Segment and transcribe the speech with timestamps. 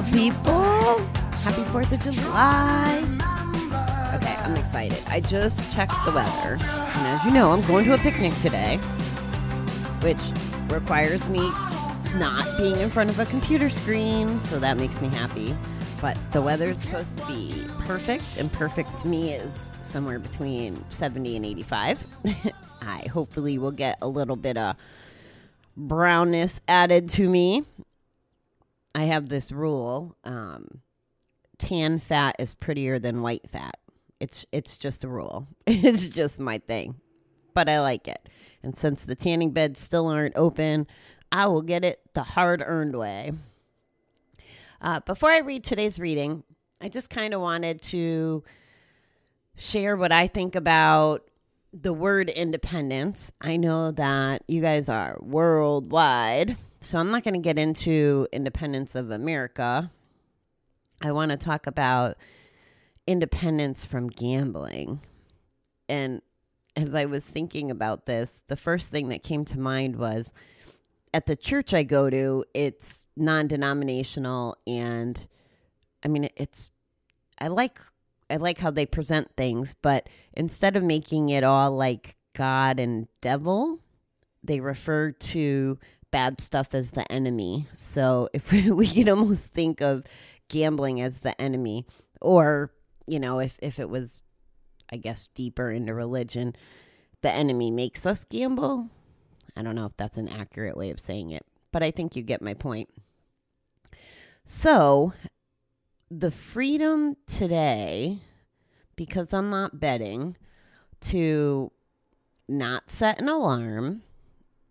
[0.00, 0.98] beautiful people.
[1.42, 2.98] Happy 4th of July.
[4.14, 5.02] Okay, I'm excited.
[5.08, 6.54] I just checked the weather.
[6.54, 8.76] And as you know, I'm going to a picnic today,
[10.00, 10.20] which
[10.70, 11.40] requires me
[12.16, 15.54] not being in front of a computer screen, so that makes me happy.
[16.00, 21.36] But the weather's supposed to be perfect, and perfect to me is somewhere between 70
[21.36, 22.06] and 85.
[22.80, 24.76] I hopefully will get a little bit of
[25.76, 27.64] brownness added to me.
[28.94, 30.80] I have this rule um,
[31.58, 33.78] tan fat is prettier than white fat.
[34.20, 35.48] It's it's just a rule.
[35.66, 36.96] It's just my thing.
[37.54, 38.28] But I like it.
[38.62, 40.86] And since the tanning beds still aren't open,
[41.30, 43.32] I will get it the hard-earned way.
[44.80, 46.44] Uh, before I read today's reading,
[46.80, 48.42] I just kind of wanted to
[49.56, 51.24] share what I think about
[51.72, 53.32] the word independence.
[53.40, 58.94] I know that you guys are worldwide, so I'm not going to get into independence
[58.94, 59.90] of America.
[61.00, 62.16] I want to talk about
[63.06, 65.00] independence from gambling.
[65.88, 66.22] And
[66.76, 70.32] as I was thinking about this, the first thing that came to mind was
[71.14, 74.56] at the church I go to, it's non denominational.
[74.66, 75.26] And
[76.02, 76.70] I mean, it's,
[77.38, 77.78] I like,
[78.30, 83.08] I like how they present things, but instead of making it all like God and
[83.20, 83.78] devil,
[84.42, 85.78] they refer to
[86.10, 87.66] bad stuff as the enemy.
[87.72, 90.04] So if we, we could almost think of
[90.48, 91.86] gambling as the enemy,
[92.20, 92.72] or
[93.06, 94.20] you know, if if it was,
[94.90, 96.54] I guess, deeper into religion,
[97.22, 98.88] the enemy makes us gamble.
[99.56, 102.22] I don't know if that's an accurate way of saying it, but I think you
[102.22, 102.88] get my point.
[104.46, 105.12] So,
[106.18, 108.18] the freedom today,
[108.96, 110.36] because I'm not betting,
[111.00, 111.72] to
[112.46, 114.02] not set an alarm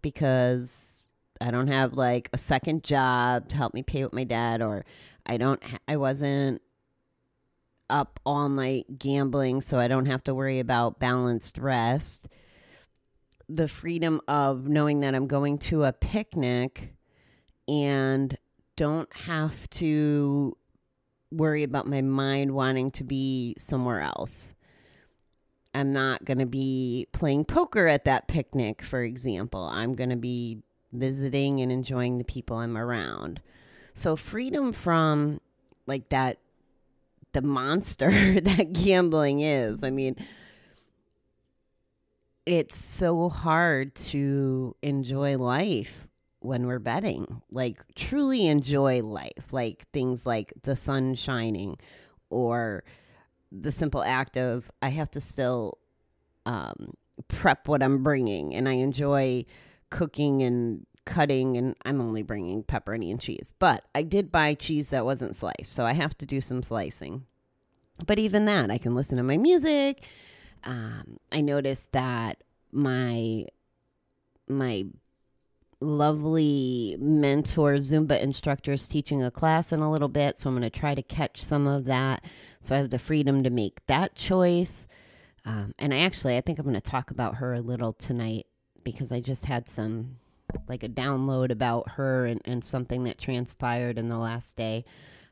[0.00, 1.02] because
[1.40, 4.84] I don't have like a second job to help me pay with my dad, or
[5.26, 6.62] I don't, ha- I wasn't
[7.90, 12.28] up all night gambling, so I don't have to worry about balanced rest.
[13.48, 16.94] The freedom of knowing that I'm going to a picnic
[17.66, 18.38] and
[18.76, 20.56] don't have to
[21.36, 24.48] worry about my mind wanting to be somewhere else.
[25.74, 29.62] I'm not going to be playing poker at that picnic, for example.
[29.64, 30.62] I'm going to be
[30.92, 33.40] visiting and enjoying the people I'm around.
[33.94, 35.40] So, freedom from
[35.86, 36.38] like that,
[37.32, 39.82] the monster that gambling is.
[39.82, 40.16] I mean,
[42.46, 46.08] it's so hard to enjoy life
[46.44, 47.42] when we're betting.
[47.50, 49.52] Like, truly enjoy life.
[49.52, 51.78] Like, things like the sun shining
[52.30, 52.84] or
[53.50, 55.78] the simple act of I have to still
[56.44, 56.94] um,
[57.28, 59.46] prep what I'm bringing, and I enjoy
[59.90, 61.56] cooking and cutting.
[61.56, 65.72] And I'm only bringing pepperoni and cheese, but I did buy cheese that wasn't sliced,
[65.72, 67.24] so I have to do some slicing.
[68.06, 70.02] But even that, I can listen to my music.
[70.64, 73.46] Um, I noticed that my
[74.48, 74.84] my
[75.84, 80.78] lovely mentor Zumba instructors teaching a class in a little bit, so I'm going to
[80.78, 82.24] try to catch some of that.
[82.62, 84.86] So I have the freedom to make that choice.
[85.44, 88.46] Um, and I actually, I think I'm going to talk about her a little tonight
[88.82, 90.16] because I just had some,
[90.68, 94.84] like a download about her and, and something that transpired in the last day.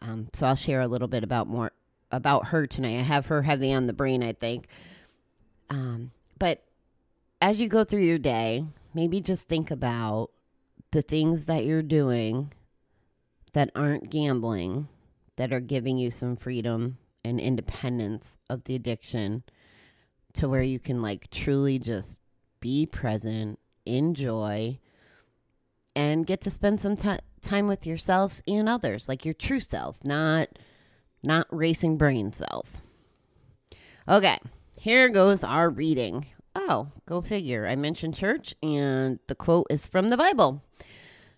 [0.00, 1.72] Um, so I'll share a little bit about more
[2.12, 2.98] about her tonight.
[2.98, 4.68] I have her heavy on the brain, I think.
[5.70, 6.62] Um, but
[7.40, 8.64] as you go through your day,
[8.94, 10.30] maybe just think about
[10.96, 12.50] the things that you're doing
[13.52, 14.88] that aren't gambling,
[15.36, 19.42] that are giving you some freedom and independence of the addiction
[20.32, 22.18] to where you can like truly just
[22.60, 24.78] be present, enjoy,
[25.94, 30.02] and get to spend some ti time with yourself and others, like your true self,
[30.02, 30.48] not
[31.22, 32.72] not racing brain self.
[34.08, 34.38] Okay,
[34.78, 36.24] here goes our reading.
[36.58, 37.66] Oh, go figure.
[37.66, 40.62] I mentioned church and the quote is from the Bible.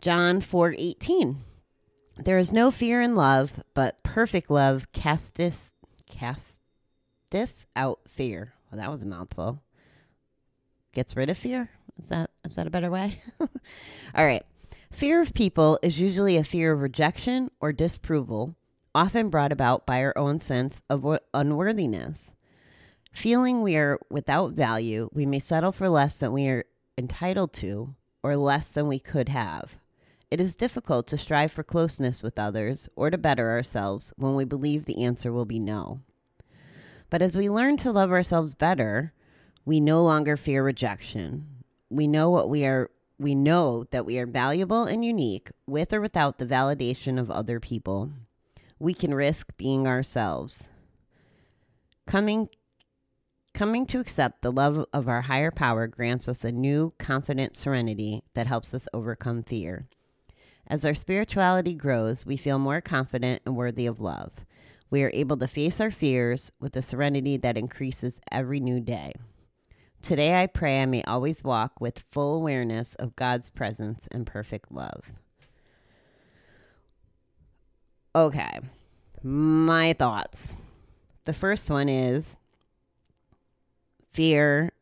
[0.00, 1.38] John 4:18.
[2.16, 5.72] There is no fear in love, but perfect love casteth
[6.06, 8.54] casteth out fear.
[8.70, 9.60] Well, that was a mouthful.
[10.92, 11.70] Gets rid of fear?
[11.98, 13.20] Is that is that a better way?
[14.14, 14.46] All right.
[14.92, 18.54] Fear of people is usually a fear of rejection or disapproval,
[18.94, 22.32] often brought about by our own sense of unworthiness.
[23.12, 26.64] Feeling we are without value, we may settle for less than we are
[26.96, 29.74] entitled to or less than we could have.
[30.30, 34.44] It is difficult to strive for closeness with others or to better ourselves when we
[34.44, 36.00] believe the answer will be no.
[37.10, 39.12] But as we learn to love ourselves better,
[39.64, 41.60] we no longer fear rejection
[41.90, 46.00] we know what we are we know that we are valuable and unique with or
[46.00, 48.10] without the validation of other people.
[48.78, 50.64] We can risk being ourselves.
[52.06, 52.48] Coming
[53.60, 58.22] coming to accept the love of our higher power grants us a new confident serenity
[58.32, 59.86] that helps us overcome fear.
[60.66, 64.32] As our spirituality grows, we feel more confident and worthy of love.
[64.88, 69.12] We are able to face our fears with a serenity that increases every new day.
[70.00, 74.72] Today, I pray I may always walk with full awareness of God's presence and perfect
[74.72, 75.12] love.
[78.16, 78.58] Okay,
[79.22, 80.56] my thoughts.
[81.26, 82.38] The first one is
[84.12, 84.72] fear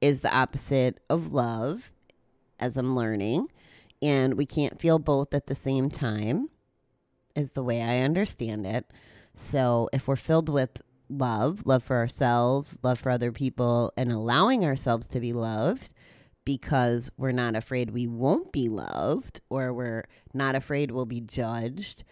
[0.00, 1.92] is the opposite of love,
[2.58, 3.48] as I'm learning,
[4.02, 6.48] and we can't feel both at the same time,
[7.36, 8.90] is the way I understand it.
[9.34, 14.64] So, if we're filled with love, love for ourselves, love for other people, and allowing
[14.64, 15.92] ourselves to be loved
[16.44, 22.04] because we're not afraid we won't be loved or we're not afraid we'll be judged,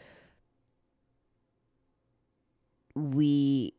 [2.95, 3.75] we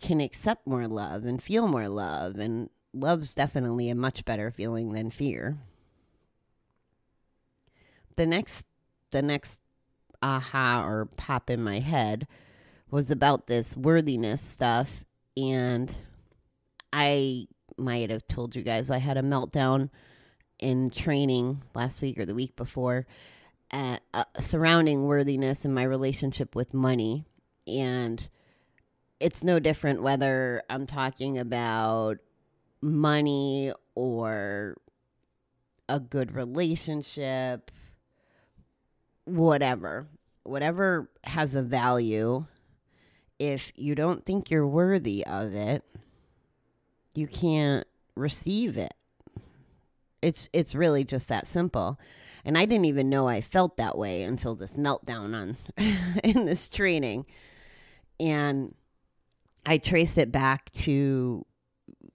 [0.00, 2.36] can accept more love and feel more love.
[2.36, 5.58] And love's definitely a much better feeling than fear.
[8.16, 8.64] The next,
[9.10, 9.60] the next
[10.22, 12.26] aha or pop in my head
[12.90, 15.04] was about this worthiness stuff.
[15.36, 15.94] And
[16.92, 17.46] I
[17.76, 19.90] might have told you guys I had a meltdown
[20.58, 23.06] in training last week or the week before
[23.70, 27.24] uh, uh, surrounding worthiness and my relationship with money.
[27.66, 28.28] And
[29.20, 32.18] it's no different whether I'm talking about
[32.80, 34.76] money or
[35.88, 37.70] a good relationship,
[39.24, 40.06] whatever.
[40.42, 42.46] Whatever has a value
[43.40, 45.82] if you don't think you're worthy of it,
[47.14, 48.92] you can't receive it.
[50.20, 51.98] It's it's really just that simple.
[52.44, 55.56] And I didn't even know I felt that way until this meltdown on
[56.22, 57.24] in this training.
[58.20, 58.74] And
[59.66, 61.44] I traced it back to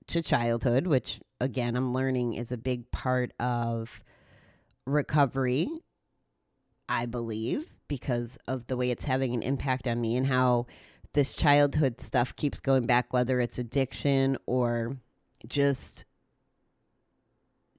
[0.07, 4.01] to childhood, which again I'm learning is a big part of
[4.85, 5.69] recovery,
[6.87, 10.67] I believe, because of the way it's having an impact on me and how
[11.13, 14.97] this childhood stuff keeps going back, whether it's addiction or
[15.47, 16.05] just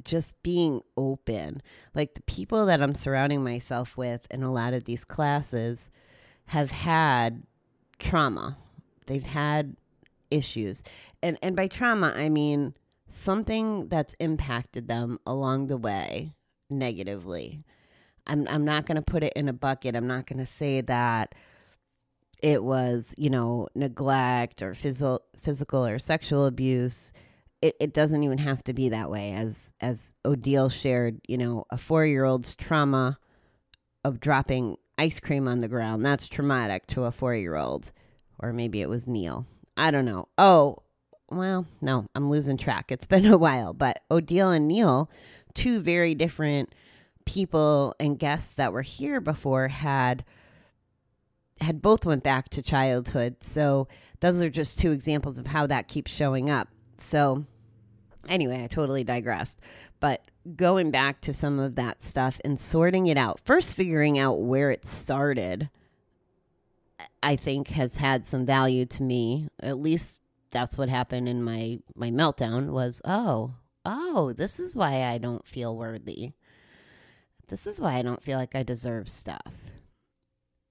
[0.05, 1.61] just being open.
[1.95, 5.91] Like the people that I'm surrounding myself with in a lot of these classes
[6.47, 7.43] have had
[7.99, 8.57] trauma.
[9.07, 9.77] They've had
[10.31, 10.83] issues.
[11.23, 12.75] And and by trauma I mean
[13.11, 16.35] something that's impacted them along the way
[16.69, 17.65] negatively.
[18.27, 19.95] I'm I'm not going to put it in a bucket.
[19.95, 21.35] I'm not going to say that
[22.43, 27.13] it was, you know, neglect or physical physical or sexual abuse.
[27.63, 29.33] It, it doesn't even have to be that way.
[29.33, 33.19] As as Odile shared, you know, a four year old's trauma
[34.05, 37.93] of dropping ice cream on the ground, that's traumatic to a four year old.
[38.39, 39.47] Or maybe it was Neil.
[39.77, 40.29] I don't know.
[40.39, 40.79] Oh,
[41.31, 42.93] well, no, I'm losing track.
[42.93, 43.73] It's been a while.
[43.73, 45.11] But Odile and Neil,
[45.55, 46.75] two very different
[47.25, 50.25] people and guests that were here before, had
[51.61, 53.37] had both went back to childhood.
[53.41, 53.89] So
[54.21, 56.69] those are just two examples of how that keeps showing up.
[57.01, 57.47] So
[58.29, 59.61] anyway, I totally digressed.
[60.01, 60.23] But
[60.55, 64.71] going back to some of that stuff and sorting it out, first figuring out where
[64.71, 65.71] it started,
[67.23, 69.49] I think has had some value to me.
[69.61, 70.19] At least
[70.51, 75.47] that's what happened in my my meltdown was, oh, oh, this is why I don't
[75.47, 76.33] feel worthy.
[77.49, 79.53] This is why I don't feel like I deserve stuff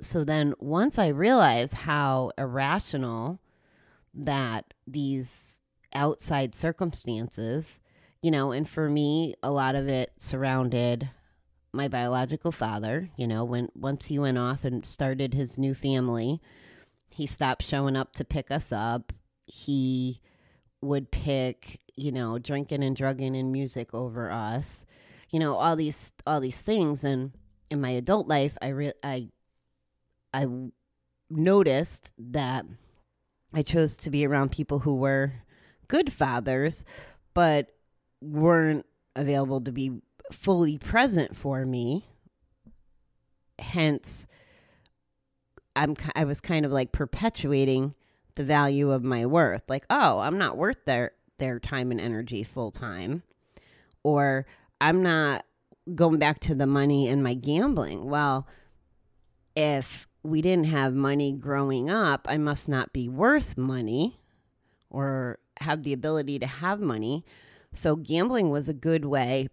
[0.01, 3.39] so then once I realized how irrational
[4.13, 5.60] that these
[5.94, 7.79] outside circumstances,
[8.22, 11.10] you know, and for me, a lot of it surrounded
[11.75, 16.41] my biological father, you know, when once he went off and started his new family,
[17.10, 19.13] he stopped showing up to pick us up.
[19.46, 20.22] He
[20.82, 24.86] would pick, you know, drinking and drugging and music over us.
[25.29, 27.32] You know, all these all these things and
[27.70, 29.29] in my adult life, I re- I
[30.34, 30.48] I
[31.29, 32.65] noticed that
[33.53, 35.34] I chose to be around people who were
[35.88, 36.86] good fathers,
[37.34, 37.70] but
[38.22, 40.01] weren't available to be
[40.32, 42.05] fully present for me.
[43.60, 44.27] Hence,
[45.75, 47.94] I'm I was kind of like perpetuating
[48.36, 49.63] the value of my worth.
[49.70, 53.24] Like, oh, I'm not worth their their time and energy full time,
[54.03, 54.46] or
[54.79, 55.46] I'm not
[55.94, 58.10] going back to the money and my gambling.
[58.10, 58.48] Well,
[59.55, 64.20] if we didn't have money growing up, I must not be worth money
[64.89, 67.24] or have the ability to have money.
[67.74, 69.50] So gambling was a good way.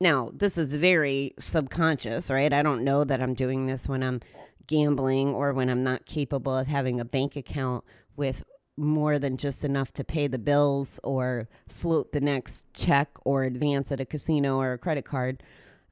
[0.00, 2.52] Now, this is very subconscious, right?
[2.52, 4.20] I don't know that I'm doing this when I'm
[4.66, 7.84] gambling or when I'm not capable of having a bank account
[8.16, 8.44] with
[8.76, 13.90] more than just enough to pay the bills or float the next check or advance
[13.90, 15.42] at a casino or a credit card.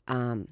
[0.06, 0.46] Um,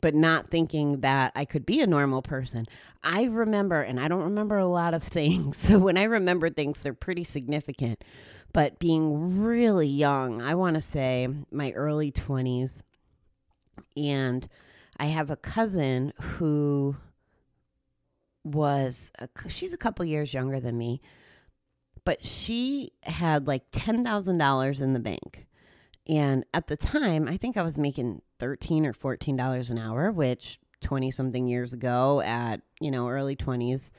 [0.00, 2.66] but not thinking that I could be a normal person.
[3.02, 5.56] I remember, and I don't remember a lot of things.
[5.56, 8.04] So when I remember things, they're pretty significant.
[8.52, 12.82] But being really young, I want to say my early 20s,
[13.96, 14.48] and
[14.96, 16.96] I have a cousin who
[18.44, 21.00] was, a, she's a couple years younger than me,
[22.04, 25.46] but she had like $10,000 in the bank.
[26.08, 30.58] And at the time, I think I was making 13 or $14 an hour, which
[30.80, 33.92] 20 something years ago at, you know, early 20s,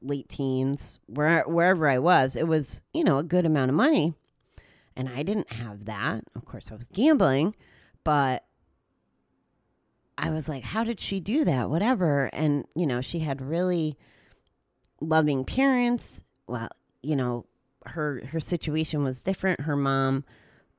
[0.00, 4.14] late teens, where, wherever I was, it was, you know, a good amount of money.
[4.96, 6.24] And I didn't have that.
[6.34, 7.54] Of course, I was gambling,
[8.04, 8.43] but
[10.16, 11.70] I was like, how did she do that?
[11.70, 12.26] Whatever.
[12.32, 13.96] And, you know, she had really
[15.00, 16.20] loving parents.
[16.46, 16.68] Well,
[17.02, 17.46] you know,
[17.86, 19.60] her her situation was different.
[19.60, 20.24] Her mom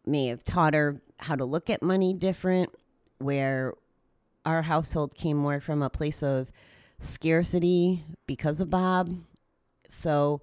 [0.06, 2.72] may have taught her how to look at money different,
[3.20, 3.74] where
[4.46, 6.52] our household came more from a place of
[7.00, 9.14] scarcity because of Bob.
[9.88, 10.42] So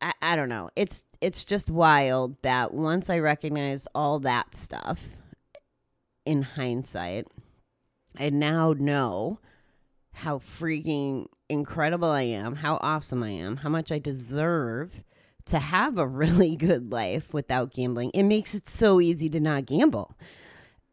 [0.00, 0.70] I, I don't know.
[0.76, 5.00] It's it's just wild that once I recognized all that stuff
[6.24, 7.26] in hindsight,
[8.16, 9.40] I now know
[10.12, 15.02] how freaking incredible I am, how awesome I am, how much I deserve
[15.46, 18.10] to have a really good life without gambling.
[18.14, 20.16] It makes it so easy to not gamble.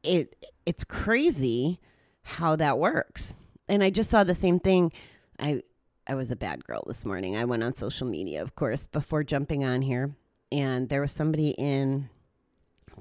[0.03, 0.35] It
[0.65, 1.79] it's crazy
[2.23, 3.35] how that works.
[3.67, 4.91] And I just saw the same thing.
[5.39, 5.61] I
[6.07, 7.37] I was a bad girl this morning.
[7.37, 10.15] I went on social media, of course, before jumping on here,
[10.51, 12.09] and there was somebody in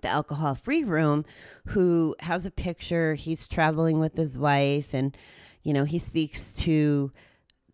[0.03, 1.25] the alcohol free room
[1.67, 3.15] who has a picture.
[3.15, 5.17] He's traveling with his wife, and
[5.63, 7.13] you know, he speaks to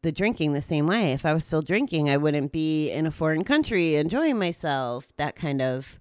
[0.03, 1.13] the drinking the same way.
[1.13, 5.07] If I was still drinking, I wouldn't be in a foreign country enjoying myself.
[5.17, 5.99] That kind of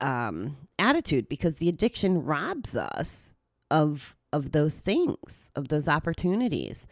[0.00, 3.34] um, attitude, because the addiction robs us
[3.70, 6.86] of of those things, of those opportunities.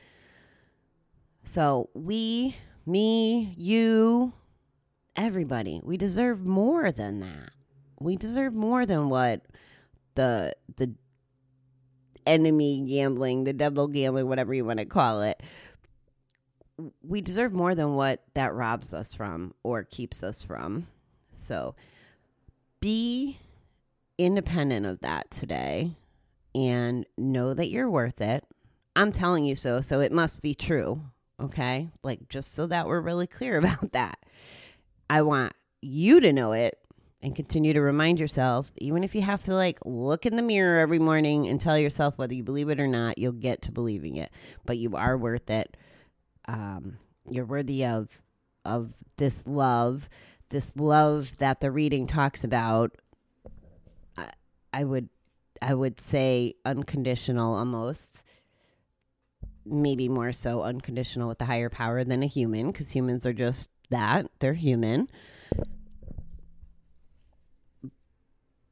[1.45, 4.35] So we, me, you,
[5.17, 7.51] everybody, we deserve more than that.
[8.01, 9.43] We deserve more than what
[10.15, 10.95] the the
[12.27, 15.43] enemy gambling, the devil gambling, whatever you want to call it.
[17.03, 20.87] We deserve more than what that robs us from or keeps us from.
[21.37, 21.75] So
[22.81, 23.39] be
[24.17, 25.97] independent of that today
[26.55, 28.45] and know that you're worth it.
[28.97, 31.03] I'm telling you so, so it must be true.
[31.41, 31.89] Okay.
[32.03, 34.19] Like, just so that we're really clear about that.
[35.09, 35.53] I want
[35.83, 36.79] you to know it
[37.23, 40.81] and continue to remind yourself, even if you have to like look in the mirror
[40.81, 44.17] every morning and tell yourself whether you believe it or not, you'll get to believing
[44.17, 44.31] it.
[44.65, 45.77] But you are worth it.
[46.49, 46.97] Um,
[47.29, 48.09] you're worthy of
[48.65, 50.09] of this love,
[50.49, 52.93] this love that the reading talks about.
[54.17, 54.31] I,
[54.73, 55.09] I would
[55.61, 58.01] I would say unconditional almost.
[59.67, 63.69] Maybe more so unconditional with the higher power than a human, because humans are just
[63.91, 64.27] that.
[64.39, 65.09] They're human.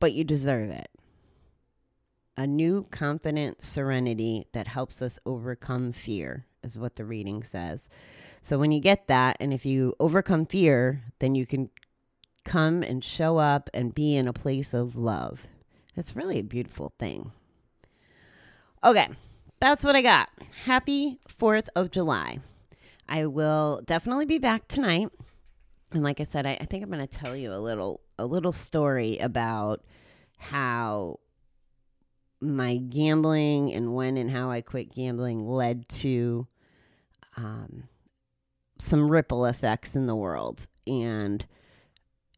[0.00, 0.90] But you deserve it.
[2.36, 7.88] A new confident serenity that helps us overcome fear is what the reading says.
[8.42, 11.70] So when you get that, and if you overcome fear, then you can
[12.44, 15.46] come and show up and be in a place of love.
[15.96, 17.32] It's really a beautiful thing.
[18.84, 19.08] Okay,
[19.60, 20.28] that's what I got.
[20.64, 22.38] Happy 4th of July.
[23.08, 25.08] I will definitely be back tonight.
[25.92, 28.26] And like I said, I, I think I'm going to tell you a little a
[28.26, 29.84] little story about
[30.36, 31.18] how
[32.40, 36.46] my gambling and when and how I quit gambling led to
[37.36, 37.84] um,
[38.78, 40.66] some ripple effects in the world.
[40.86, 41.44] And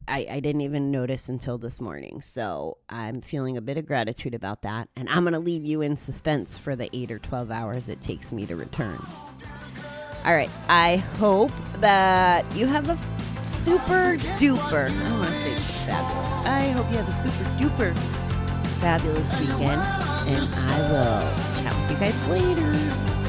[0.09, 2.23] I, I didn't even notice until this morning.
[2.23, 4.89] So I'm feeling a bit of gratitude about that.
[4.97, 8.01] And I'm going to leave you in suspense for the eight or 12 hours it
[8.01, 9.05] takes me to return.
[10.25, 10.51] All right.
[10.69, 13.20] I hope that you have a
[13.65, 16.47] super duper, I want to say fabulous.
[16.47, 17.99] I hope you have a super duper
[18.81, 19.63] fabulous weekend.
[19.63, 23.20] And I will chat with you guys later.